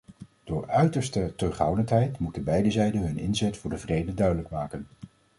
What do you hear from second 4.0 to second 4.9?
duidelijk maken.